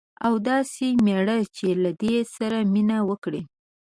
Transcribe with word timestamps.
او 0.25 0.33
داسي 0.47 0.89
میړه 1.05 1.37
چې 1.55 1.67
له 1.83 1.91
دې 2.01 2.17
سره 2.35 2.57
مینه 2.73 2.97
وکړي 3.09 3.41